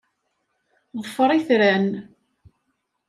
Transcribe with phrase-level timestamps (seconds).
[1.03, 1.87] Ḍfer itran.